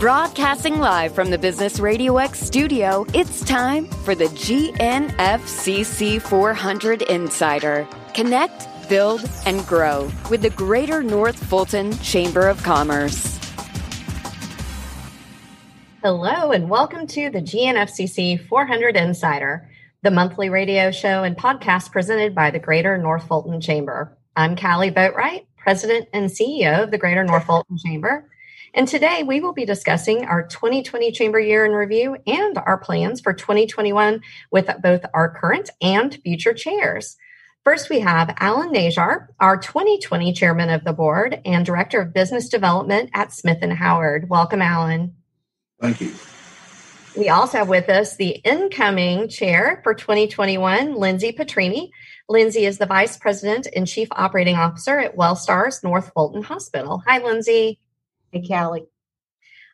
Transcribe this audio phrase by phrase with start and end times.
[0.00, 7.86] Broadcasting live from the Business Radio X studio, it's time for the GNFCC 400 Insider.
[8.14, 13.38] Connect, build, and grow with the Greater North Fulton Chamber of Commerce.
[16.02, 19.68] Hello, and welcome to the GNFCC 400 Insider,
[20.00, 24.16] the monthly radio show and podcast presented by the Greater North Fulton Chamber.
[24.34, 28.26] I'm Kali Boatright, President and CEO of the Greater North Fulton Chamber.
[28.72, 33.20] And today we will be discussing our 2020 Chamber Year in Review and our plans
[33.20, 37.16] for 2021 with both our current and future chairs.
[37.64, 42.48] First, we have Alan Najjar, our 2020 Chairman of the Board and Director of Business
[42.48, 44.30] Development at Smith & Howard.
[44.30, 45.16] Welcome, Alan.
[45.80, 46.14] Thank you.
[47.16, 51.90] We also have with us the incoming chair for 2021, Lindsey Petrini.
[52.28, 57.02] Lindsey is the Vice President and Chief Operating Officer at WellStars North Fulton Hospital.
[57.06, 57.80] Hi, Lindsey.
[58.32, 58.86] Hey, Kali.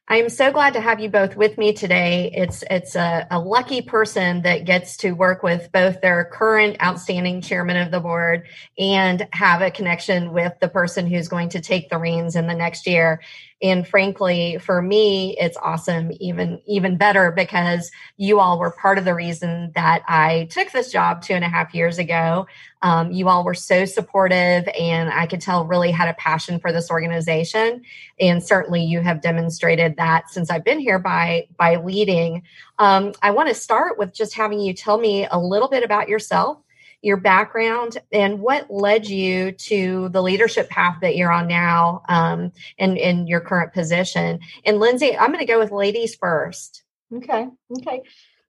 [0.09, 2.30] I am so glad to have you both with me today.
[2.33, 7.43] It's it's a, a, lucky person that gets to work with both their current outstanding
[7.43, 8.46] chairman of the board
[8.79, 12.54] and have a connection with the person who's going to take the reins in the
[12.54, 13.21] next year
[13.62, 19.04] and frankly for me it's awesome even even better because you all were part of
[19.04, 22.46] the reason that i took this job two and a half years ago.
[22.82, 26.73] Um, you all were so supportive and i could tell really had a passion for
[26.73, 27.82] this organization.
[28.21, 32.43] And certainly you have demonstrated that since i've been here by by leading.
[32.79, 36.09] Um, i want to start with just having you tell me a little bit about
[36.09, 36.59] yourself
[37.07, 42.51] your background and what led you to the leadership path that you're on now um,
[42.79, 44.40] and in your current position.
[44.65, 46.82] And Lindsey, I'm going to go with ladies first.
[47.15, 47.46] Okay.
[47.79, 48.02] Okay.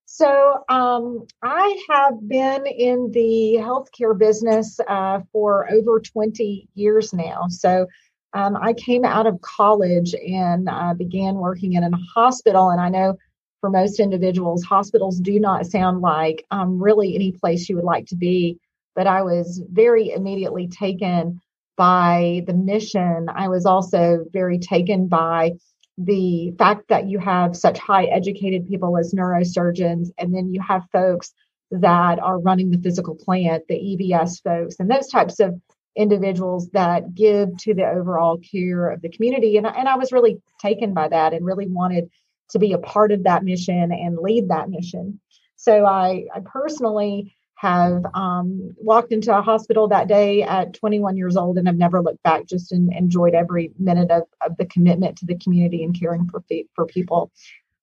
[0.06, 7.46] So um, I have been in the healthcare business uh, for over 20 years now.
[7.50, 7.86] So
[8.34, 12.72] um, I came out of college and uh, began working in a hospital.
[12.72, 13.18] And I know
[13.62, 18.06] for most individuals, hospitals do not sound like um, really any place you would like
[18.08, 18.60] to be.
[18.96, 21.40] But I was very immediately taken
[21.76, 23.28] by the mission.
[23.34, 25.54] I was also very taken by
[25.98, 30.84] the fact that you have such high educated people as neurosurgeons, and then you have
[30.92, 31.34] folks
[31.72, 35.60] that are running the physical plant, the EVS folks, and those types of
[35.96, 39.58] individuals that give to the overall care of the community.
[39.58, 42.10] And, and I was really taken by that and really wanted
[42.50, 45.20] to be a part of that mission and lead that mission.
[45.56, 51.36] So I, I personally have um, walked into a hospital that day at 21 years
[51.36, 52.46] old and have never looked back.
[52.46, 56.44] Just in, enjoyed every minute of, of the commitment to the community and caring for
[56.76, 57.32] for people.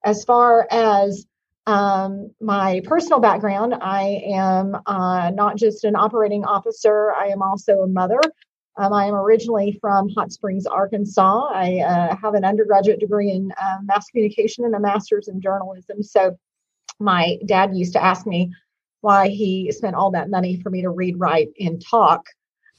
[0.03, 1.25] As far as
[1.67, 7.11] um, my personal background, I am uh, not just an operating officer.
[7.11, 8.21] I am also a mother.
[8.77, 11.47] Um, I am originally from Hot Springs, Arkansas.
[11.53, 16.03] I uh, have an undergraduate degree in uh, mass communication and a master's in journalism.
[16.03, 16.37] So,
[16.99, 18.53] my dad used to ask me
[19.01, 22.25] why he spent all that money for me to read, write, and talk.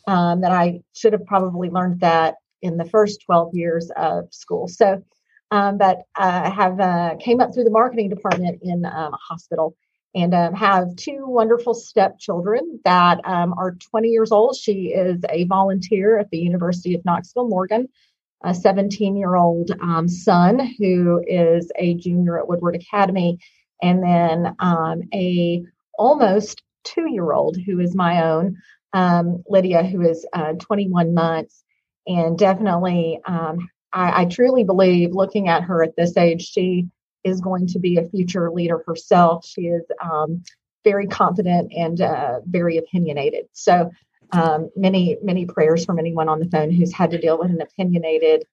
[0.08, 4.68] Um, that I should have probably learned that in the first 12 years of school.
[4.68, 5.02] So,
[5.50, 9.76] um, but I have uh, came up through the marketing department in um, a hospital
[10.16, 14.56] and um, have two wonderful stepchildren that um, are 20 years old.
[14.56, 17.88] She is a volunteer at the University of Knoxville, Morgan,
[18.42, 23.38] a 17 year old um, son who is a junior at Woodward Academy,
[23.82, 25.62] and then um, a
[25.98, 28.56] almost two year old who is my own,
[28.94, 31.62] um, Lydia, who is uh, 21 months.
[32.06, 36.86] And definitely, um, I, I truly believe looking at her at this age, she
[37.26, 39.44] is going to be a future leader herself.
[39.44, 40.42] She is um,
[40.84, 43.46] very confident and uh, very opinionated.
[43.52, 43.90] So,
[44.32, 47.60] um, many, many prayers from anyone on the phone who's had to deal with an
[47.60, 48.44] opinionated,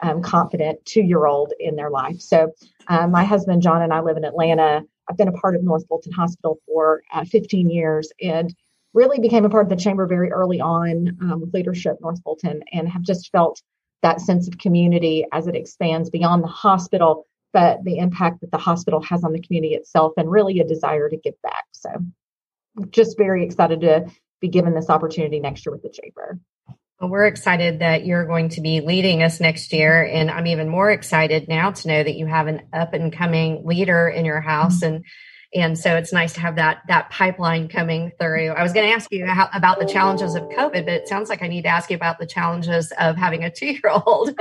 [0.00, 2.20] um, confident two year old in their life.
[2.20, 2.52] So,
[2.86, 4.82] uh, my husband, John, and I live in Atlanta.
[5.08, 8.54] I've been a part of North Fulton Hospital for uh, 15 years and
[8.94, 12.62] really became a part of the chamber very early on um, with leadership North Fulton
[12.72, 13.60] and have just felt
[14.02, 18.58] that sense of community as it expands beyond the hospital but the impact that the
[18.58, 21.64] hospital has on the community itself and really a desire to give back.
[21.72, 21.90] So
[22.90, 24.06] just very excited to
[24.40, 26.38] be given this opportunity next year with the chamber.
[27.00, 30.04] Well, we're excited that you're going to be leading us next year.
[30.04, 33.66] And I'm even more excited now to know that you have an up and coming
[33.66, 34.82] leader in your house.
[34.82, 34.96] Mm-hmm.
[34.96, 35.04] And
[35.52, 38.50] and so it's nice to have that that pipeline coming through.
[38.50, 41.28] I was going to ask you how, about the challenges of COVID, but it sounds
[41.28, 44.38] like I need to ask you about the challenges of having a two year old.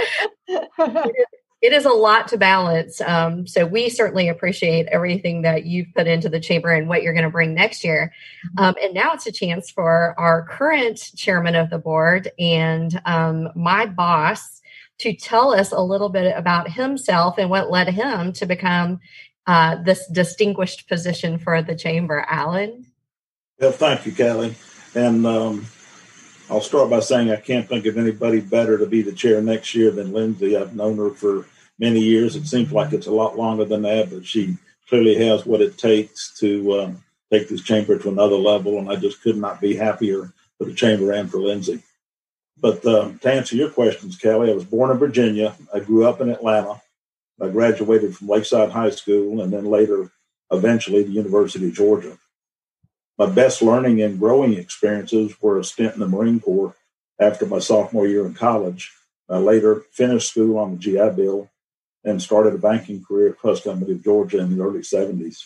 [1.61, 3.01] it is a lot to balance.
[3.01, 7.13] Um, so we certainly appreciate everything that you've put into the chamber and what you're
[7.13, 8.13] going to bring next year.
[8.45, 8.63] Mm-hmm.
[8.63, 13.49] Um, and now it's a chance for our current chairman of the board and um,
[13.55, 14.61] my boss
[14.99, 18.99] to tell us a little bit about himself and what led him to become
[19.47, 22.25] uh, this distinguished position for the chamber.
[22.29, 22.85] Alan?
[23.59, 24.55] Well, thank you, Kelly.
[24.95, 25.65] And um,
[26.49, 29.75] I'll start by saying I can't think of anybody better to be the chair next
[29.75, 30.57] year than Lindsey.
[30.57, 31.45] I've known her for
[31.77, 32.35] many years.
[32.35, 34.57] It seems like it's a lot longer than that, but she
[34.87, 38.79] clearly has what it takes to um, take this chamber to another level.
[38.79, 41.83] And I just could not be happier for the chamber and for Lindsey.
[42.59, 45.55] But um, to answer your questions, Kelly, I was born in Virginia.
[45.71, 46.81] I grew up in Atlanta.
[47.39, 50.11] I graduated from Lakeside High School and then later,
[50.51, 52.17] eventually, the University of Georgia.
[53.19, 56.73] My best learning and growing experiences were a stint in the Marine Corps
[57.19, 58.93] after my sophomore year in college.
[59.27, 61.49] I later finished school on the GI Bill
[62.05, 65.43] and started a banking career at Trust Company of Georgia in the early 70s.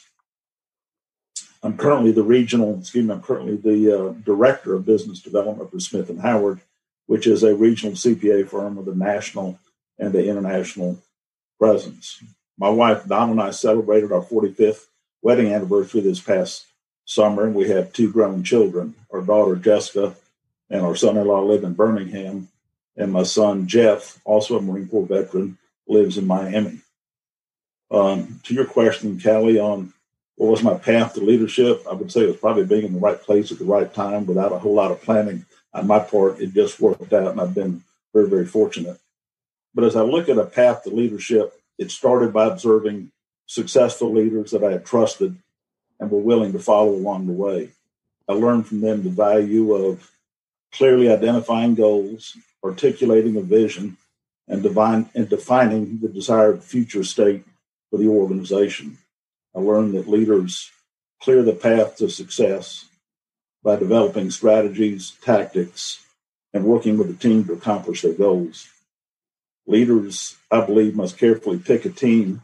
[1.64, 5.80] I'm currently the regional, excuse me, I'm currently the uh, director of business development for
[5.80, 6.62] Smith and Howard,
[7.08, 9.58] which is a regional CPA firm with a national
[9.98, 11.00] and an international
[11.58, 12.22] presence.
[12.56, 14.86] My wife Donna and I celebrated our 45th
[15.24, 16.68] wedding anniversary this past
[17.06, 18.96] summer, and we have two grown children.
[19.12, 20.16] Our daughter Jessica
[20.70, 22.50] and our son-in-law live in Birmingham,
[22.98, 25.58] and my son Jeff, also a Marine Corps veteran,
[25.88, 26.80] lives in Miami.
[27.92, 29.94] Um, to your question, Kali, on
[30.36, 33.00] what was my path to leadership, I would say it was probably being in the
[33.00, 36.40] right place at the right time without a whole lot of planning on my part.
[36.40, 37.84] It just worked out, and I've been
[38.14, 39.00] very, very fortunate.
[39.76, 43.12] But as I look at a path to leadership, it started by observing
[43.46, 45.38] successful leaders that I had trusted
[46.04, 47.70] and were willing to follow along the way.
[48.28, 50.12] I learned from them the value of
[50.72, 53.98] clearly identifying goals, articulating a vision,
[54.48, 57.46] and, divine, and defining the desired future state
[57.90, 58.98] for the organization.
[59.56, 60.72] I learned that leaders
[61.22, 62.86] clear the path to success
[63.64, 66.04] by developing strategies, tactics,
[66.54, 68.68] and working with the team to accomplish their goals.
[69.66, 72.42] Leaders, I believe, must carefully pick a team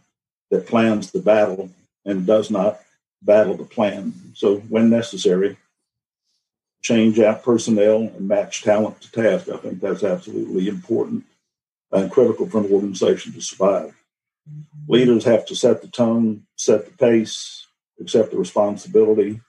[0.50, 1.70] that plans the battle
[2.06, 2.80] and does not
[3.22, 4.14] battle the plan.
[4.34, 5.58] So, when necessary,
[6.82, 9.50] change out personnel and match talent to task.
[9.50, 11.26] I think that's absolutely important
[11.92, 13.96] and critical for an organization to survive.
[14.88, 17.68] Leaders have to set the tone, set the pace,
[18.00, 19.42] accept the responsibility,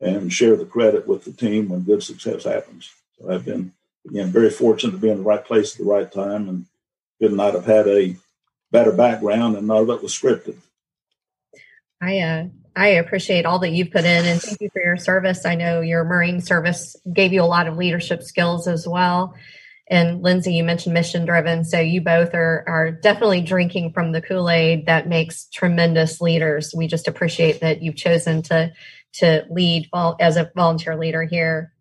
[0.00, 2.90] and share the credit with the team when good success happens.
[3.18, 3.72] So I've been,
[4.08, 6.66] again, very fortunate to be in the right place at the right time and
[7.20, 8.16] could not have had a
[8.70, 10.56] better background and none of it was scripted.
[12.04, 12.44] I uh,
[12.76, 15.46] I appreciate all that you've put in and thank you for your service.
[15.46, 19.34] I know your Marine service gave you a lot of leadership skills as well.
[19.86, 21.64] And Lindsey, you mentioned mission driven.
[21.64, 26.74] So you both are, are definitely drinking from the Kool Aid that makes tremendous leaders.
[26.74, 28.72] We just appreciate that you've chosen to,
[29.14, 31.72] to lead as a volunteer leader here.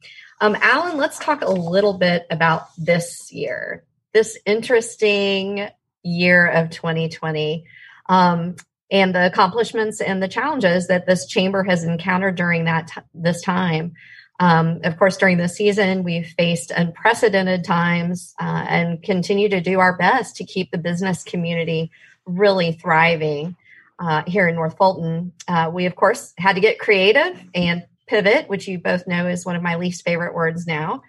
[0.42, 3.84] Um, Alan, let's talk a little bit about this year,
[4.14, 5.70] this interesting
[6.04, 7.66] year of 2020.
[8.10, 8.58] Um,
[8.94, 13.42] and the accomplishments and the challenges that this chamber has encountered during that t- this
[13.42, 13.94] time.
[14.40, 19.80] Um, of course, during the season, we've faced unprecedented times uh, and continue to do
[19.80, 21.90] our best to keep the business community
[22.26, 23.56] really thriving
[23.98, 25.34] uh, here in North Fulton.
[25.48, 29.46] Uh, we, of course, had to get creative and pivot, which you both know is
[29.46, 31.02] one of my least favorite words now.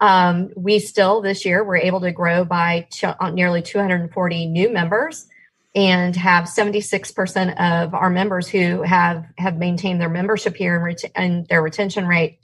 [0.00, 4.72] Um, we still this year were able to grow by ch- uh, nearly 240 new
[4.72, 5.26] members
[5.76, 11.12] and have 76% of our members who have have maintained their membership here and, ret-
[11.14, 12.40] and their retention rate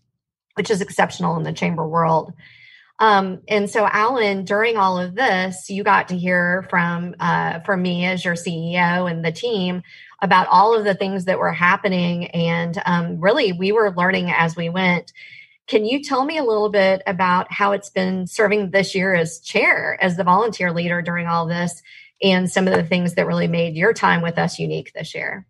[0.56, 2.32] which is exceptional in the chamber world.
[2.98, 7.82] Um, and so, Alan, during all of this, you got to hear from uh, from
[7.82, 9.82] me as your CEO and the team
[10.20, 14.56] about all of the things that were happening, and um, really, we were learning as
[14.56, 15.12] we went.
[15.66, 19.40] Can you tell me a little bit about how it's been serving this year as
[19.40, 21.82] chair, as the volunteer leader during all this,
[22.22, 25.46] and some of the things that really made your time with us unique this year?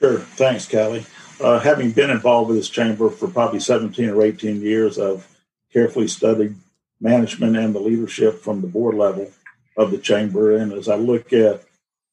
[0.00, 0.18] Sure.
[0.18, 1.06] Thanks, Kelly.
[1.40, 5.26] Uh, having been involved with this chamber for probably 17 or 18 years, I've
[5.72, 6.54] carefully studied
[7.00, 9.30] management and the leadership from the board level
[9.76, 10.56] of the chamber.
[10.56, 11.64] And as I look at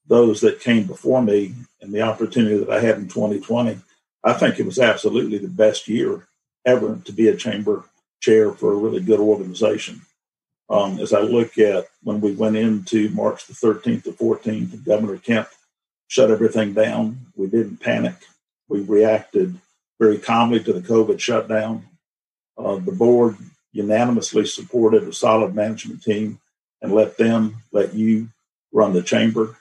[0.07, 3.79] those that came before me and the opportunity that I had in 2020,
[4.23, 6.27] I think it was absolutely the best year
[6.65, 7.83] ever to be a chamber
[8.19, 10.01] chair for a really good organization.
[10.69, 15.17] Um, as I look at when we went into March the 13th to 14th, Governor
[15.17, 15.47] Kemp
[16.07, 17.27] shut everything down.
[17.35, 18.15] We didn't panic.
[18.67, 19.59] We reacted
[19.99, 21.85] very calmly to the COVID shutdown.
[22.57, 23.37] Uh, the board
[23.73, 26.39] unanimously supported a solid management team
[26.81, 28.29] and let them, let you
[28.71, 29.57] run the chamber.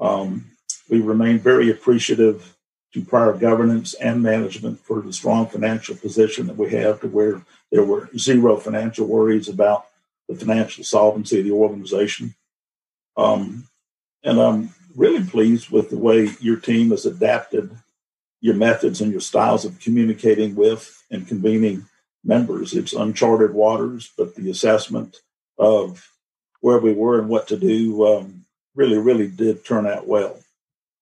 [0.00, 0.46] Um,
[0.88, 2.56] we remain very appreciative
[2.92, 7.42] to prior governance and management for the strong financial position that we have to where
[7.70, 9.86] there were zero financial worries about
[10.30, 12.34] the financial solvency of the organization.
[13.16, 13.68] Um,
[14.22, 17.76] and I'm really pleased with the way your team has adapted
[18.40, 21.86] your methods and your styles of communicating with and convening
[22.24, 22.74] members.
[22.74, 25.16] It's uncharted waters, but the assessment
[25.58, 26.08] of
[26.60, 28.44] where we were and what to do um,
[28.74, 30.38] really, really did turn out well.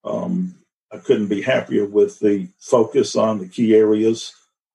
[0.04, 0.54] Um,
[0.90, 4.32] I couldn't be happier with the focus on the key areas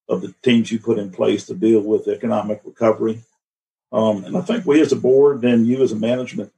[0.07, 3.23] of the teams you put in place to deal with economic recovery.
[3.93, 6.51] Um, and I think we as a board and you as a management,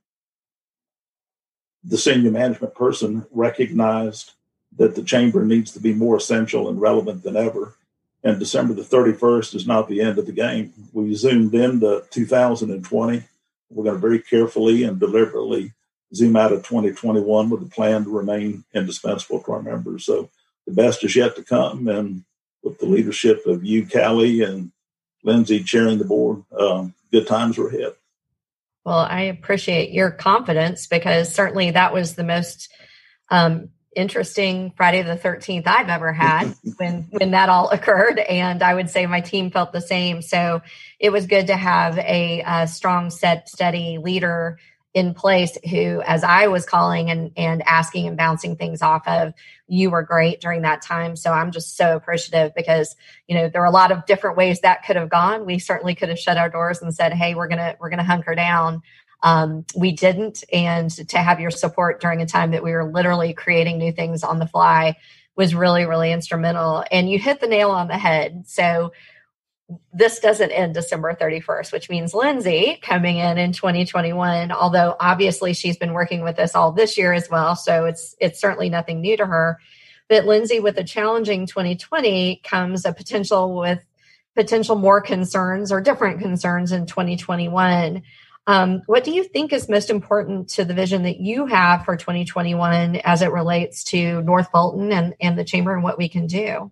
[1.83, 4.31] the senior management person recognized
[4.77, 7.75] that the chamber needs to be more essential and relevant than ever.
[8.23, 10.73] And December the 31st is not the end of the game.
[10.93, 13.23] We zoomed into 2020.
[13.69, 15.73] We're going to very carefully and deliberately
[16.13, 20.05] zoom out of 2021 with a plan to remain indispensable to our members.
[20.05, 20.29] So
[20.65, 21.87] the best is yet to come.
[21.87, 22.23] And
[22.63, 24.71] with the leadership of you, Kali, and
[25.23, 27.93] Lindsey chairing the board, um, good times are ahead.
[28.83, 32.71] Well, I appreciate your confidence because certainly that was the most
[33.31, 38.73] um, interesting Friday the 13th I've ever had when when that all occurred and I
[38.75, 40.61] would say my team felt the same so
[40.99, 44.59] it was good to have a, a strong set steady leader
[44.95, 49.33] in place who as I was calling and and asking and bouncing things off of
[49.67, 52.95] you were great during that time so I'm just so appreciative because
[53.27, 55.93] you know there are a lot of different ways that could have gone we certainly
[55.93, 58.81] could have shut our doors and said hey we're to we're to hunker down
[59.25, 60.43] um, we didn't.
[60.53, 64.23] And to have your support during a time that we were literally creating new things
[64.23, 64.97] on the fly
[65.35, 66.85] was really, really instrumental.
[66.91, 68.43] And you hit the nail on the head.
[68.45, 68.93] So
[69.93, 75.77] this doesn't end December 31st, which means Lindsey coming in in 2021, although obviously she's
[75.77, 77.55] been working with us all this year as well.
[77.55, 79.59] So it's, it's certainly nothing new to her.
[80.07, 83.83] But Lindsey, with a challenging 2020 comes a potential with
[84.35, 88.03] potential more concerns or different concerns in 2021.
[88.47, 91.97] Um, what do you think is most important to the vision that you have for
[91.97, 96.27] 2021 as it relates to North Fulton and, and the Chamber and what we can
[96.27, 96.71] do?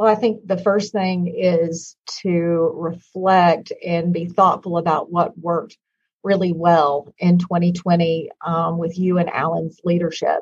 [0.00, 5.76] Well, I think the first thing is to reflect and be thoughtful about what worked
[6.24, 10.38] really well in 2020 um, with you and Alan's leadership.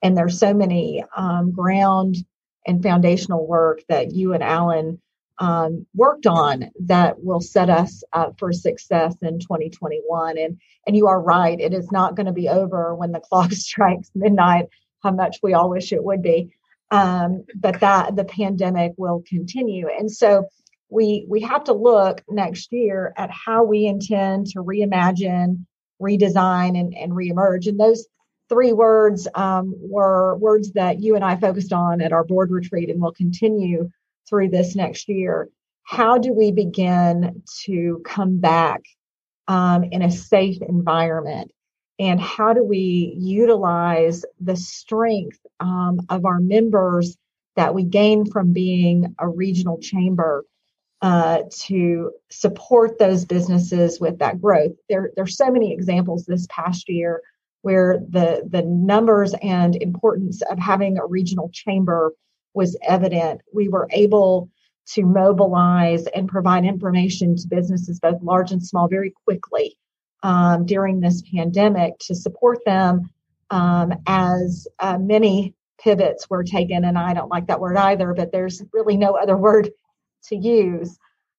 [0.00, 2.18] And there's so many um, ground
[2.64, 5.00] and foundational work that you and Alan
[5.40, 10.38] um, worked on that will set us up for success in 2021.
[10.38, 13.50] And and you are right, it is not going to be over when the clock
[13.50, 14.66] strikes midnight.
[15.02, 16.52] How much we all wish it would be,
[16.90, 20.48] um, but that the pandemic will continue, and so
[20.88, 25.64] we we have to look next year at how we intend to reimagine,
[26.00, 27.66] redesign, and and reemerge.
[27.66, 28.06] And those
[28.48, 32.90] three words um, were words that you and I focused on at our board retreat,
[32.90, 33.90] and will continue
[34.30, 35.48] through this next year,
[35.82, 38.82] how do we begin to come back
[39.48, 41.50] um, in a safe environment?
[42.00, 47.18] And how do we utilize the strength um, of our members
[47.56, 50.46] that we gain from being a regional chamber
[51.02, 54.72] uh, to support those businesses with that growth?
[54.88, 57.20] There, there's so many examples this past year
[57.60, 62.14] where the the numbers and importance of having a regional chamber
[62.54, 63.42] was evident.
[63.52, 64.48] We were able
[64.94, 69.76] to mobilize and provide information to businesses, both large and small, very quickly
[70.22, 73.10] um, during this pandemic to support them
[73.50, 76.84] um, as uh, many pivots were taken.
[76.84, 79.70] And I don't like that word either, but there's really no other word
[80.24, 80.98] to use.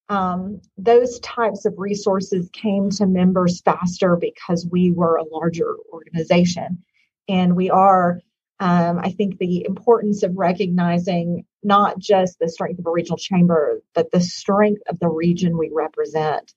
[0.10, 6.84] Um, those types of resources came to members faster because we were a larger organization.
[7.30, 8.20] And we are
[8.62, 13.82] um, I think the importance of recognizing not just the strength of a regional chamber,
[13.96, 16.54] but the strength of the region we represent.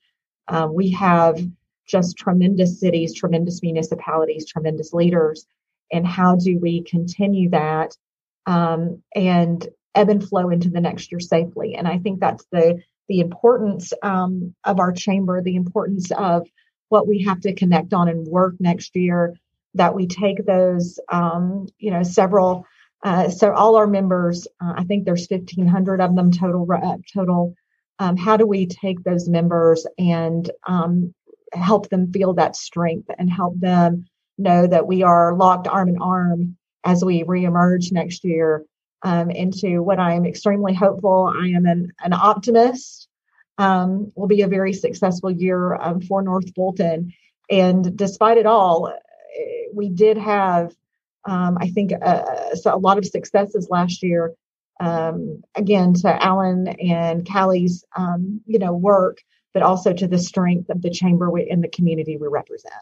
[0.47, 1.41] Um, we have
[1.87, 5.47] just tremendous cities, tremendous municipalities, tremendous leaders.
[5.93, 7.97] And how do we continue that
[8.47, 11.75] um, and ebb and flow into the next year safely?
[11.75, 16.47] And I think that's the the importance um, of our chamber, the importance of
[16.89, 19.35] what we have to connect on and work next year
[19.75, 22.65] that we take those, um, you know, several,
[23.03, 26.67] uh, so all our members, uh, I think there's 1,500 of them total.
[26.73, 27.55] Uh, total.
[27.99, 31.15] Um, how do we take those members and um,
[31.55, 34.07] help them feel that strength and help them
[34.39, 38.65] know that we are locked arm in arm as we reemerge next year
[39.03, 41.33] um, into what I am extremely hopeful.
[41.35, 43.09] I am an, an optimist.
[43.57, 47.13] Um, will be a very successful year um, for North Fulton.
[47.49, 48.93] And despite it all,
[49.73, 50.75] we did have,
[51.25, 52.23] um, I think, uh,
[52.67, 54.33] a lot of successes last year.
[54.81, 59.21] Um, again, to Alan and Kali's, um, you know, work,
[59.55, 62.75] but also to the strength of the chamber in the community we represent.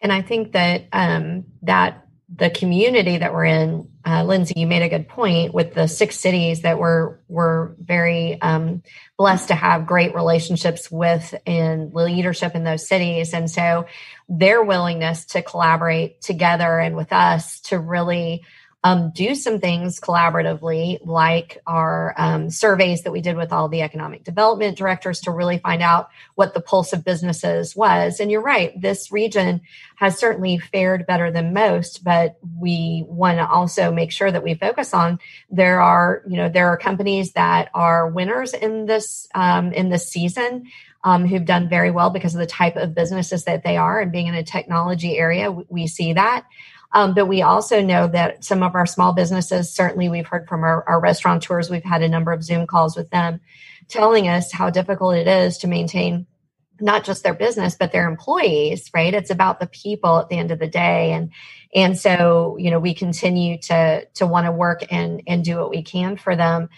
[0.00, 4.82] And I think that um, that the community that we're in, uh, Lindsey, you made
[4.82, 8.82] a good point with the six cities that we're we're very um,
[9.16, 13.86] blessed to have great relationships with and leadership in those cities, and so
[14.28, 18.42] their willingness to collaborate together and with us to really
[18.84, 23.80] um, do some things collaboratively, like our um, surveys that we did with all the
[23.80, 28.20] economic development directors to really find out what the pulse of businesses was.
[28.20, 29.62] And you're right, this region
[29.96, 34.52] has certainly fared better than most, but we want to also make sure that we
[34.52, 39.72] focus on there are, you know, there are companies that are winners in this um,
[39.72, 40.66] in this season.
[41.06, 44.10] Um, who've done very well because of the type of businesses that they are and
[44.10, 46.46] being in a technology area we see that
[46.94, 50.62] um, but we also know that some of our small businesses, certainly we've heard from
[50.62, 53.40] our, our restaurateurs, we've had a number of Zoom calls with them
[53.88, 56.26] telling us how difficult it is to maintain
[56.80, 59.14] not just their business but their employees right?
[59.14, 61.12] It's about the people at the end of the day.
[61.12, 61.30] And
[61.74, 65.70] and so you know we continue to to want to work and and do what
[65.70, 66.68] we can for them.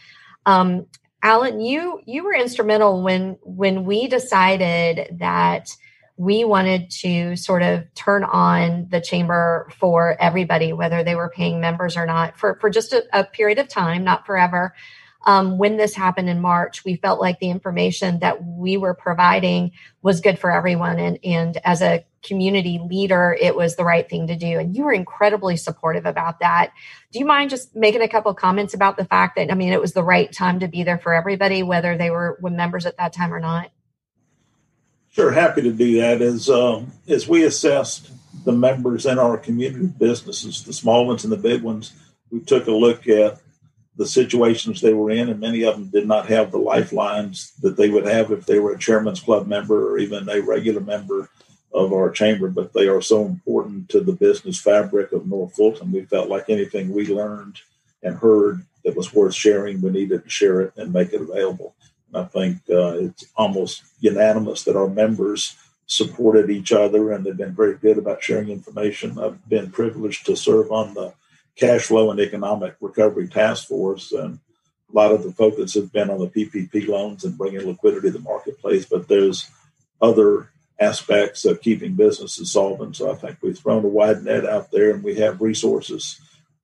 [0.45, 0.87] Um
[1.23, 5.75] alan you you were instrumental when when we decided that
[6.17, 11.61] we wanted to sort of turn on the chamber for everybody, whether they were paying
[11.61, 14.75] members or not, for, for just a, a period of time, not forever.
[15.27, 19.73] Um, when this happened in March, we felt like the information that we were providing
[20.01, 21.01] was good for everyone.
[21.01, 24.59] And, and as a community leader, it was the right thing to do.
[24.59, 26.73] And you were incredibly supportive about that.
[27.13, 29.81] Do you mind just making a couple comments about the fact that, I mean, it
[29.81, 33.13] was the right time to be there for everybody, whether they were members at that
[33.13, 33.71] time or not?
[35.17, 36.21] Sure, happy to do that.
[36.21, 38.11] As um, as we assessed
[38.45, 41.95] the members in our community businesses, the small ones and the big ones,
[42.31, 43.41] we took a look at
[43.97, 47.79] the situations they were in, and many of them did not have the lifelines that
[47.79, 51.31] they would have if they were a chairman's club member or even a regular member
[51.73, 52.51] of our chamber.
[52.51, 55.93] But they are so important to the business fabric of North Fulton.
[55.93, 57.59] We felt like anything we learned
[58.03, 61.75] and heard that was worth sharing, we needed to share it and make it available.
[62.17, 67.55] I think uh, it's almost unanimous that our members supported each other and they've been
[67.55, 69.19] very good about sharing information.
[69.19, 71.15] I've been privileged to serve on the
[71.57, 74.39] cash flow and economic recovery task force, and
[74.91, 78.13] a lot of the focus has been on the PPP loans and bringing liquidity to
[78.13, 78.85] the marketplace.
[78.85, 79.51] But there's
[80.01, 82.97] other aspects of keeping businesses solvent.
[82.97, 86.21] So I think we've thrown a wide net out there, and we have resources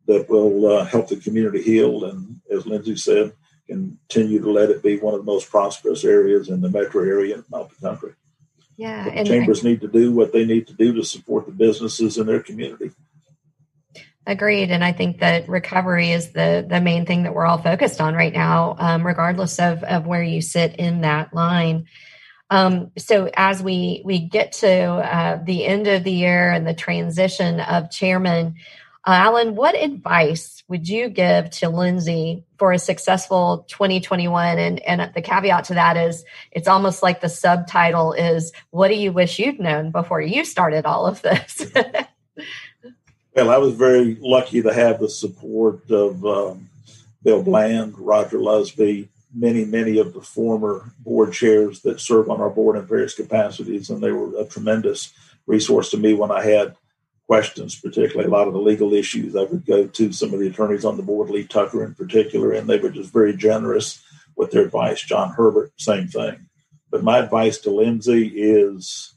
[0.07, 2.05] that will uh, help the community heal.
[2.05, 3.33] And as Lindsey said,
[3.69, 7.37] continue to let it be one of the most prosperous areas in the metro area
[7.37, 8.13] and of the country.
[8.77, 12.19] Yeah, and chambers need to do what they need to do to support the businesses
[12.19, 12.91] in their community.
[14.27, 18.01] Agreed, and I think that recovery is the the main thing that we're all focused
[18.01, 21.87] on right now, um, regardless of of where you sit in that line.
[22.49, 26.75] Um, so as we we get to uh, the end of the year and the
[26.75, 28.57] transition of chairman,
[29.05, 34.57] uh, Alan, what advice would you give to Lindsey for a successful 2021?
[34.57, 38.95] And, and the caveat to that is it's almost like the subtitle is, What do
[38.95, 41.67] you wish you'd known before you started all of this?
[43.35, 46.69] well, I was very lucky to have the support of um,
[47.25, 52.51] Bill Bland, Roger Lusby, many, many of the former board chairs that serve on our
[52.51, 53.91] board in various capacities.
[53.91, 55.13] And they were a tremendous
[55.49, 56.77] resource to me when I had
[57.27, 59.37] questions, particularly a lot of the legal issues.
[59.37, 62.53] I would go to some of the attorneys on the board, Lee Tucker in particular,
[62.53, 64.03] and they were just very generous
[64.37, 65.01] with their advice.
[65.03, 66.49] John Herbert, same thing.
[66.91, 69.15] But my advice to Lindsey is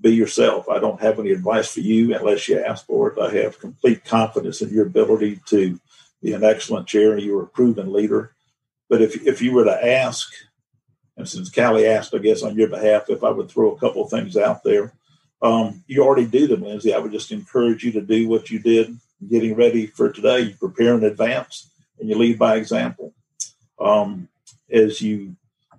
[0.00, 0.68] be yourself.
[0.68, 3.18] I don't have any advice for you unless you ask for it.
[3.18, 5.80] I have complete confidence in your ability to
[6.22, 8.34] be an excellent chair and you're a proven leader.
[8.88, 10.30] But if, if you were to ask,
[11.16, 14.04] and since Kali asked, I guess, on your behalf, if I would throw a couple
[14.04, 14.92] of things out there,
[15.42, 16.94] um, you already do them, Lindsey.
[16.94, 18.96] I would just encourage you to do what you did
[19.28, 20.40] getting ready for today.
[20.40, 23.12] You prepare in advance and you lead by example.
[23.78, 24.28] Um,
[24.70, 25.36] as you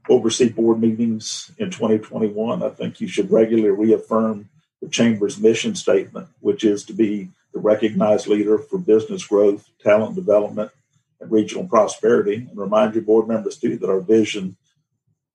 [0.09, 4.49] oversee board meetings in 2021, I think you should regularly reaffirm
[4.81, 10.15] the Chamber's mission statement, which is to be the recognized leader for business growth, talent
[10.15, 10.71] development,
[11.19, 12.35] and regional prosperity.
[12.35, 14.57] And remind your board members, too, that our vision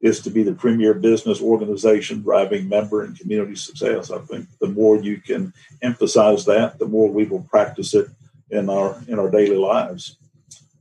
[0.01, 4.11] is to be the premier business organization driving member and community success.
[4.11, 8.09] I think the more you can emphasize that, the more we will practice it
[8.51, 10.17] in our in our daily lives.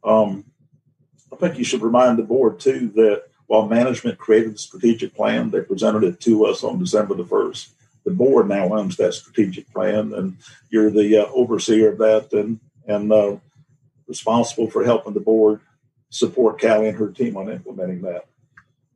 [0.03, 0.45] Um,
[1.31, 5.49] I think you should remind the board too that while management created the strategic plan,
[5.49, 7.73] they presented it to us on December the first.
[8.05, 10.37] The board now owns that strategic plan, and
[10.69, 13.37] you're the uh, overseer of that and and uh,
[14.07, 15.59] responsible for helping the board
[16.09, 18.25] support Kali and her team on implementing that.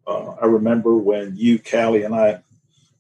[0.05, 2.41] Uh, I remember when you, Kali, and I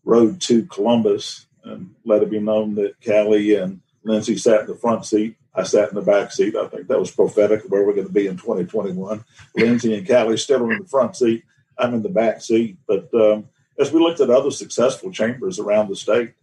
[0.05, 4.75] rode to Columbus and let it be known that Kali and Lindsey sat in the
[4.75, 5.35] front seat.
[5.55, 6.55] I sat in the back seat.
[6.55, 9.23] I think that was prophetic of where we're going to be in 2021.
[9.55, 11.43] Lindsey and Kali still in the front seat.
[11.77, 12.77] I'm in the back seat.
[12.87, 13.47] But um,
[13.79, 16.33] as we looked at other successful chambers around the state,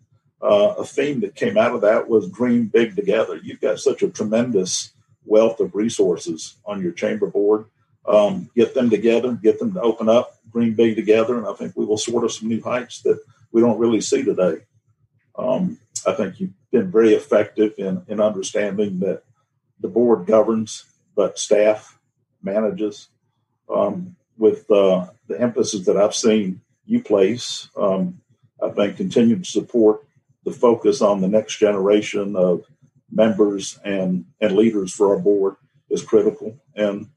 [0.42, 3.36] uh, a theme that came out of that was dream big together.
[3.42, 4.92] You've got such a tremendous
[5.24, 7.66] wealth of resources on your chamber board.
[8.06, 11.74] Um, get them together, get them to open up, dream big together, and I think
[11.76, 13.20] we will soar to some new heights that
[13.52, 14.58] we don't really see today.
[15.36, 19.22] Um, I think you've been very effective in, in understanding that
[19.80, 20.84] the board governs,
[21.14, 21.98] but staff
[22.42, 23.08] manages.
[23.68, 28.20] Um, with uh, the emphasis that I've seen you place, um,
[28.62, 30.06] I think continue to support
[30.44, 32.64] the focus on the next generation of
[33.10, 35.56] members and, and leaders for our board
[35.90, 36.56] is critical.
[36.74, 37.08] And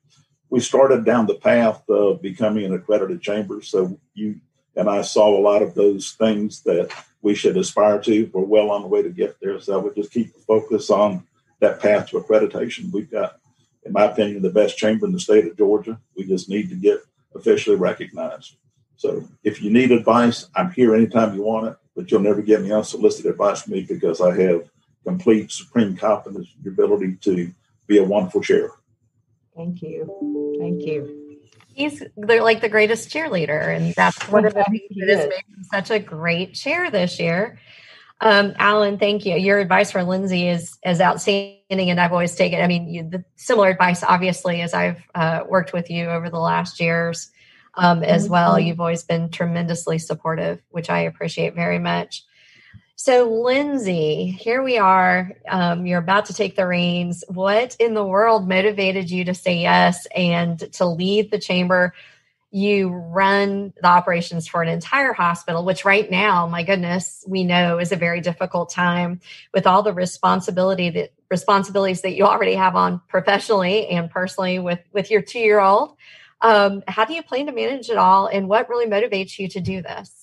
[0.53, 3.59] we started down the path of becoming an accredited chamber.
[3.63, 4.39] So you
[4.75, 8.29] and I saw a lot of those things that we should aspire to.
[8.31, 9.59] We're well on the way to get there.
[9.59, 11.25] So I would just keep the focus on
[11.59, 12.91] that path to accreditation.
[12.91, 13.39] We've got,
[13.83, 15.99] in my opinion, the best chamber in the state of Georgia.
[16.15, 16.99] We just need to get
[17.33, 18.55] officially recognized.
[18.95, 22.59] So if you need advice, I'm here anytime you want it, but you'll never get
[22.59, 24.69] any unsolicited advice from me because I have
[25.03, 27.51] complete supreme confidence in your ability to
[27.87, 28.69] be a wonderful chair.
[29.55, 30.57] Thank you.
[30.59, 31.39] Thank you.
[31.73, 35.43] He's they're like the greatest cheerleader, and that's one of the things that has made
[35.47, 37.59] him such a great chair this year.
[38.21, 39.35] Um, Alan, thank you.
[39.35, 42.61] Your advice for Lindsey is is outstanding, and I've always taken.
[42.61, 46.39] I mean, you, the similar advice, obviously, as I've uh, worked with you over the
[46.39, 47.31] last years
[47.75, 48.59] um, as well.
[48.59, 52.23] You've always been tremendously supportive, which I appreciate very much.
[52.95, 55.31] So, Lindsey, here we are.
[55.49, 57.23] Um, you're about to take the reins.
[57.27, 61.93] What in the world motivated you to say yes and to lead the chamber?
[62.51, 67.79] You run the operations for an entire hospital, which right now, my goodness, we know
[67.79, 69.21] is a very difficult time
[69.55, 74.79] with all the responsibility that responsibilities that you already have on professionally and personally with
[74.93, 75.97] with your two year old.
[76.41, 79.59] Um, how do you plan to manage it all, and what really motivates you to
[79.59, 80.22] do this?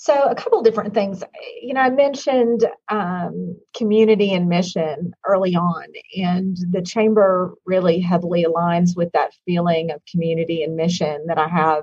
[0.00, 1.24] So, a couple different things.
[1.60, 8.44] You know, I mentioned um, community and mission early on, and the chamber really heavily
[8.44, 11.82] aligns with that feeling of community and mission that I have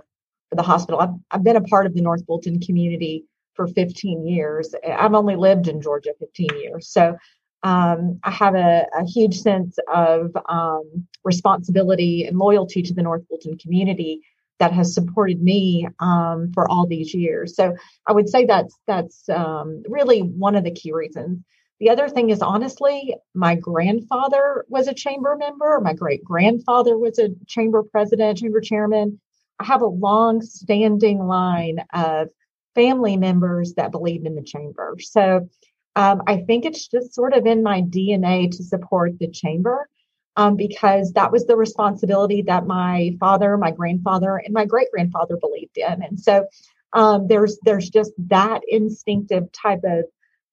[0.50, 1.02] for the hospital.
[1.02, 4.74] I've, I've been a part of the North Fulton community for 15 years.
[4.90, 6.88] I've only lived in Georgia 15 years.
[6.88, 7.18] So,
[7.64, 13.28] um, I have a, a, huge sense of um, responsibility and loyalty to the North
[13.28, 14.22] Fulton community
[14.60, 17.56] that has supported me um, for all these years.
[17.56, 17.76] So
[18.08, 21.40] I would say that's that's um, really one of the key reasons.
[21.80, 25.82] The other thing is honestly, my grandfather was a chamber member.
[25.82, 29.20] My great grandfather was a chamber president, chamber chairman.
[29.60, 32.30] I have a long standing line of
[32.76, 34.96] family members that believed in the chamber.
[35.00, 35.50] So
[35.98, 39.90] um, I think it's just sort of in my DNA to support the chamber
[40.38, 45.38] um, because that was the responsibility that my father, my grandfather, and my great grandfather
[45.38, 46.04] believed in.
[46.04, 46.48] And so
[46.94, 50.06] um, there's there's just that instinctive type of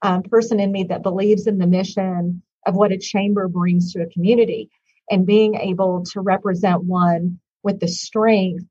[0.03, 4.03] um, person in me that believes in the mission of what a chamber brings to
[4.03, 4.71] a community,
[5.11, 8.65] and being able to represent one with the strength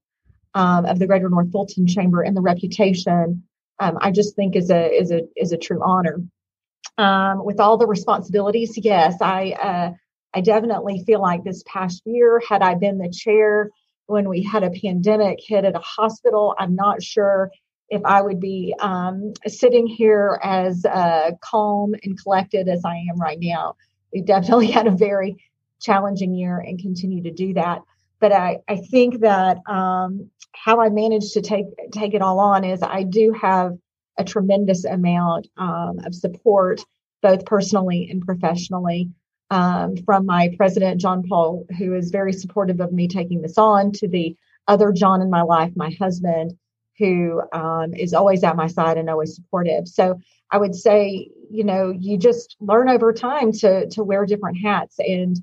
[0.54, 3.44] um, of the Greater North Fulton Chamber and the reputation,
[3.80, 6.22] um, I just think is a is a is a true honor.
[6.98, 9.52] Um, with all the responsibilities, yes, I.
[9.52, 9.92] Uh,
[10.34, 13.70] I definitely feel like this past year, had I been the chair
[14.08, 17.52] when we had a pandemic hit at a hospital, I'm not sure
[17.90, 23.20] if I would be um, sitting here as uh, calm and collected as I am
[23.20, 23.76] right now.
[24.14, 25.44] We definitely had a very
[25.82, 27.82] challenging year and continue to do that.
[28.20, 32.64] But I, I think that um, how I managed to take take it all on
[32.64, 33.78] is I do have
[34.18, 36.82] a tremendous amount um, of support,
[37.22, 39.10] both personally and professionally
[39.52, 43.92] um, from my president, John Paul, who is very supportive of me taking this on,
[43.94, 44.36] to the
[44.68, 46.58] other John in my life, my husband,
[46.98, 49.88] who um, is always at my side and always supportive.
[49.88, 54.58] So I would say, you know, you just learn over time to to wear different
[54.64, 55.38] hats, and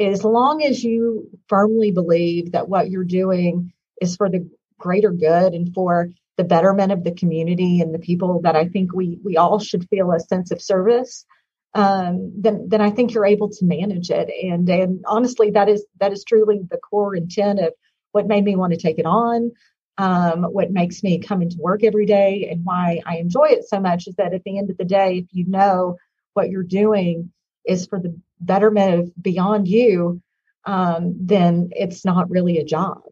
[0.00, 5.54] as long as you firmly believe that what you're doing is for the greater good
[5.54, 9.36] and for the betterment of the community and the people that I think we we
[9.36, 11.26] all should feel a sense of service
[11.74, 14.30] um, then then I think you're able to manage it.
[14.42, 17.72] And and honestly, that is that is truly the core intent of
[18.12, 19.52] what made me want to take it on.
[19.98, 23.80] Um, what makes me come into work every day and why I enjoy it so
[23.80, 25.96] much is that at the end of the day, if you know
[26.34, 27.32] what you're doing
[27.64, 30.22] is for the betterment of beyond you,
[30.64, 33.02] um, then it's not really a job.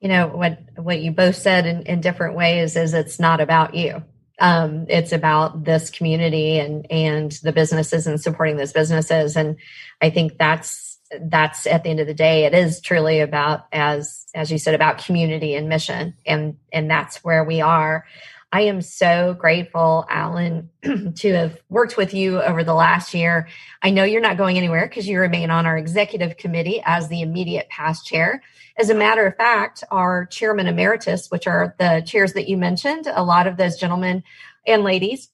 [0.00, 3.74] You know what what you both said in, in different ways is it's not about
[3.74, 4.04] you
[4.38, 9.36] Um, it's about this community and and the businesses and supporting those businesses.
[9.36, 9.56] And
[10.00, 14.26] I think that's that's at the end of the day, it is truly about as
[14.34, 18.06] as you said about community and mission, and and that's where we are.
[18.50, 23.48] I am so grateful, Alan, to have worked with you over the last year.
[23.82, 27.20] I know you're not going anywhere because you remain on our executive committee as the
[27.20, 28.42] immediate past chair.
[28.78, 33.06] As a matter of fact, our chairman emeritus, which are the chairs that you mentioned,
[33.06, 34.22] a lot of those gentlemen
[34.66, 35.28] and ladies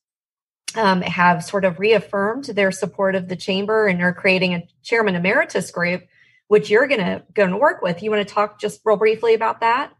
[0.76, 5.14] um, have sort of reaffirmed their support of the chamber and are creating a chairman
[5.14, 6.02] emeritus group,
[6.48, 8.02] which you're going to going to work with.
[8.02, 9.92] You want to talk just real briefly about that?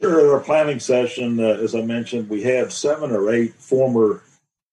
[0.00, 0.34] Sure.
[0.34, 4.22] Our planning session, uh, as I mentioned, we had seven or eight former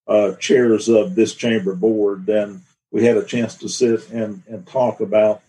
[0.05, 4.67] uh, chairs of this chamber board, and we had a chance to sit and, and
[4.67, 5.41] talk about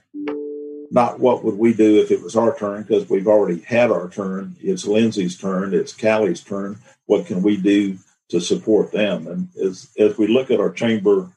[0.93, 4.09] not what would we do if it was our turn, because we've already had our
[4.09, 4.55] turn.
[4.61, 5.75] It's Lindsey's turn.
[5.75, 6.79] It's Kali's turn.
[7.07, 9.27] What can we do to support them?
[9.27, 11.31] And as as we look at our chamber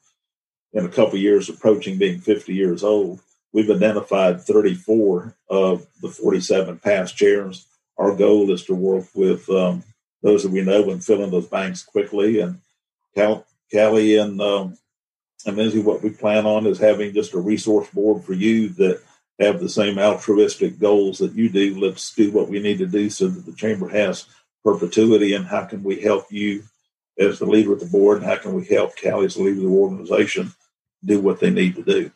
[0.73, 3.19] in a couple years approaching being 50 years old,
[3.51, 7.65] we've identified 34 of the 47 past chairs
[7.97, 9.83] our goal is to work with um,
[10.21, 12.39] those that we know and fill in those banks quickly.
[12.39, 12.59] And
[13.15, 14.77] Cal- Kali and um,
[15.45, 19.01] and Lindsey, what we plan on is having just a resource board for you that
[19.39, 21.79] have the same altruistic goals that you do.
[21.79, 24.25] Let's do what we need to do so that the chamber has
[24.63, 25.33] perpetuity.
[25.33, 26.63] And how can we help you
[27.19, 28.17] as the leader of the board?
[28.17, 30.53] And how can we help Kali as the leader of the organization
[31.05, 32.11] do what they need to do?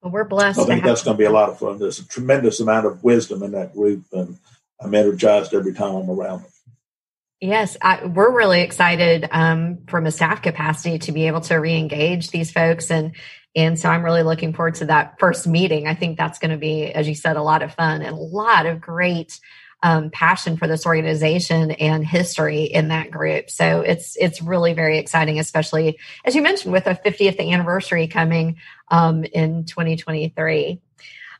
[0.00, 0.60] Well, we're blessed.
[0.60, 1.78] I think that's going to be a lot of fun.
[1.78, 4.38] There's a tremendous amount of wisdom in that group, and
[4.80, 6.50] I'm energized every time I'm around them.
[7.40, 12.30] Yes, I, we're really excited um, from a staff capacity to be able to re-engage
[12.30, 13.14] these folks, and
[13.54, 15.86] and so I'm really looking forward to that first meeting.
[15.86, 18.20] I think that's going to be, as you said, a lot of fun and a
[18.20, 19.38] lot of great
[19.82, 23.50] um, passion for this organization and history in that group.
[23.50, 28.56] So it's it's really very exciting, especially as you mentioned with a 50th anniversary coming
[28.90, 30.80] um, in 2023.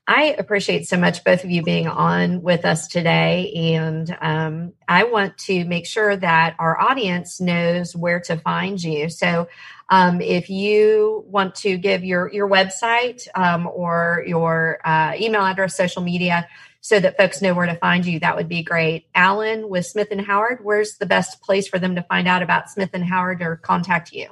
[0.08, 3.74] I appreciate so much both of you being on with us today.
[3.74, 9.08] And um, I want to make sure that our audience knows where to find you.
[9.08, 9.48] So
[9.88, 15.76] um, if you want to give your, your website um, or your uh, email address,
[15.76, 16.46] social media,
[16.80, 19.06] so that folks know where to find you, that would be great.
[19.12, 22.70] Alan with Smith and Howard, where's the best place for them to find out about
[22.70, 24.28] Smith and Howard or contact you?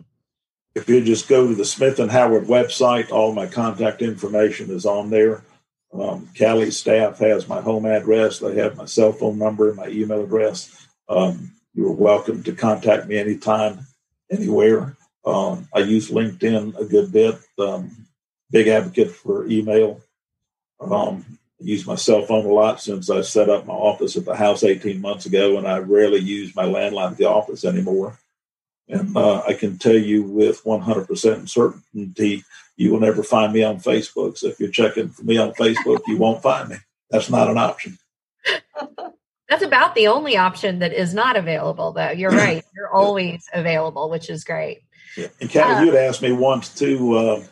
[0.76, 4.86] If you just go to the Smith and Howard website, all my contact information is
[4.86, 5.42] on there.
[5.98, 8.40] Um, Kali's staff has my home address.
[8.40, 10.88] They have my cell phone number, and my email address.
[11.08, 13.86] Um, you're welcome to contact me anytime,
[14.30, 14.96] anywhere.
[15.24, 17.36] Um, I use LinkedIn a good bit.
[17.58, 18.06] Um,
[18.50, 20.00] big advocate for email.
[20.80, 21.24] Um,
[21.60, 24.34] I use my cell phone a lot since I set up my office at the
[24.34, 28.18] house 18 months ago, and I rarely use my landline at the office anymore.
[28.88, 32.44] And uh, I can tell you with 100% certainty,
[32.76, 34.36] you will never find me on Facebook.
[34.36, 36.76] So if you're checking for me on Facebook, you won't find me.
[37.10, 37.98] That's not an option.
[39.48, 42.10] That's about the only option that is not available, though.
[42.10, 42.64] You're right.
[42.74, 44.82] You're always available, which is great.
[45.16, 45.28] Yeah.
[45.40, 47.44] And Kathy, uh, you had asked me once too, uh,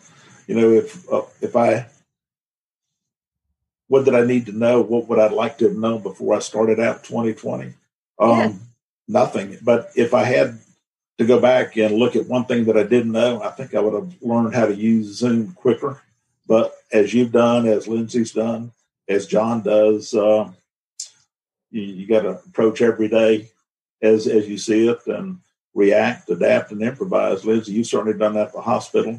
[0.47, 1.87] you know, if uh, if I,
[3.89, 4.81] what did I need to know?
[4.81, 7.75] What would I like to have known before I started out 2020?
[8.19, 8.53] Um, yeah.
[9.09, 9.59] Nothing.
[9.63, 10.59] But if I had
[11.23, 13.81] to go back and look at one thing that I didn't know, I think I
[13.81, 16.03] would have learned how to use Zoom quicker.
[16.47, 18.73] But as you've done, as Lindsey's done,
[19.09, 20.51] as John does, uh,
[21.71, 23.51] you, you got to approach every day
[24.03, 25.39] as as you see it and
[25.75, 27.45] react, adapt, and improvise.
[27.45, 29.19] Lindsay, you've certainly done that at the hospital.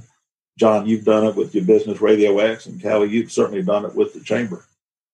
[0.57, 3.95] John, you've done it with your business Radio X, and Kali, you've certainly done it
[3.95, 4.65] with the chamber.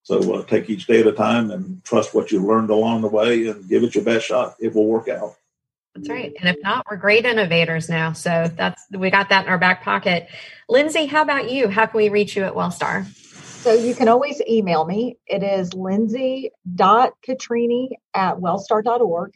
[0.03, 3.07] So uh, take each day at a time and trust what you learned along the
[3.07, 4.55] way and give it your best shot.
[4.59, 5.35] It will work out.
[5.95, 6.33] That's right.
[6.39, 8.13] And if not, we're great innovators now.
[8.13, 10.29] So that's we got that in our back pocket.
[10.67, 11.67] Lindsey, how about you?
[11.67, 13.05] How can we reach you at Wellstar?
[13.59, 15.17] So you can always email me.
[15.25, 19.33] It is lindsey.petrini at wellstar.org.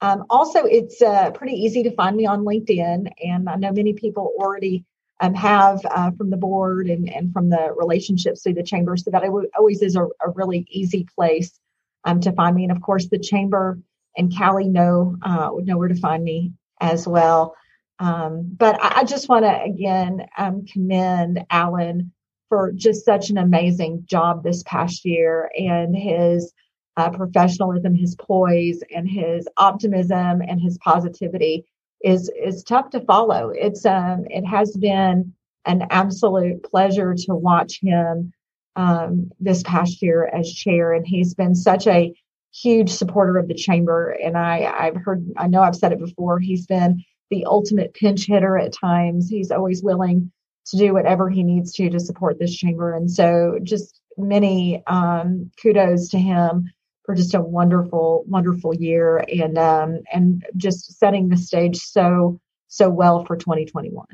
[0.00, 3.10] Um, also, it's uh, pretty easy to find me on LinkedIn.
[3.22, 4.86] And I know many people already
[5.20, 8.96] um, have uh, from the board and, and from the relationships through the chamber.
[8.96, 9.24] So that
[9.56, 11.58] always is a, a really easy place
[12.04, 12.62] um, to find me.
[12.62, 13.78] And of course, the chamber
[14.18, 17.54] and Kali know uh, would know where to find me as well.
[17.98, 22.12] Um, but I, I just want to again um, commend Alan
[22.48, 26.52] for just such an amazing job this past year and his
[26.96, 31.64] uh, professionalism, his poise, and his optimism and his positivity
[32.02, 33.50] is is tough to follow.
[33.50, 38.32] It's um, it has been an absolute pleasure to watch him
[38.76, 42.14] um, this past year as chair, and he's been such a
[42.54, 44.10] huge supporter of the chamber.
[44.10, 48.26] And I, I've heard, I know I've said it before, he's been the ultimate pinch
[48.26, 49.28] hitter at times.
[49.28, 50.32] He's always willing
[50.66, 52.94] to do whatever he needs to to support this chamber.
[52.94, 56.70] And so just many um, kudos to him
[57.04, 62.90] for just a wonderful, wonderful year and um, and just setting the stage so so
[62.90, 64.04] well for 2021.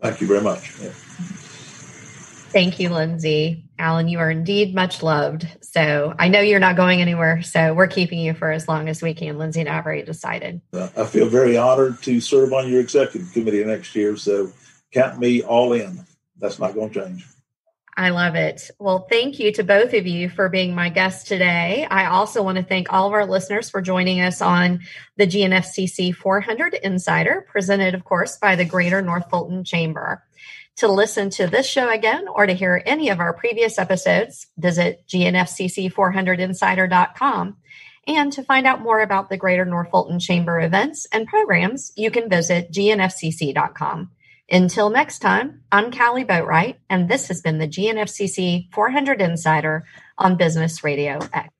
[0.00, 0.78] Thank you very much.
[0.80, 0.90] Yeah.
[2.50, 3.67] Thank you, Lindsey.
[3.78, 5.46] Alan, you are indeed much loved.
[5.62, 7.42] So I know you're not going anywhere.
[7.42, 9.38] So we're keeping you for as long as we can.
[9.38, 10.60] Lindsey and I have already decided.
[10.72, 14.16] I feel very honored to serve on your executive committee next year.
[14.16, 14.52] So
[14.92, 16.04] count me all in.
[16.38, 17.26] That's not going to change.
[17.98, 18.70] I love it.
[18.78, 21.84] Well, thank you to both of you for being my guests today.
[21.90, 24.82] I also want to thank all of our listeners for joining us on
[25.16, 30.22] the GNFCC 400 Insider, presented, of course, by the Greater North Fulton Chamber.
[30.78, 35.02] To listen to this show again or to hear any of our previous episodes, visit
[35.08, 37.56] gnfcc400insider.com.
[38.06, 42.12] And to find out more about the Greater North Fulton Chamber events and programs, you
[42.12, 44.12] can visit gnfcc.com.
[44.48, 49.84] Until next time, I'm Kali Boatright, and this has been the GNFCC 400 Insider
[50.16, 51.57] on Business Radio X.